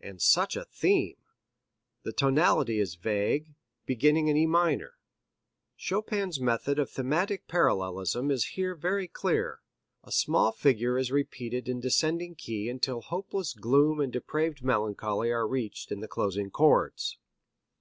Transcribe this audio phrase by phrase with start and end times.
[0.00, 1.16] And such a theme!
[2.04, 3.48] The tonality is vague,
[3.84, 4.96] beginning in E minor.
[5.76, 9.58] Chopin's method of thematic parallelism is here very clear.
[10.04, 15.48] A small figure is repeated in descending keys until hopeless gloom and depraved melancholy are
[15.48, 17.18] reached in the closing chords.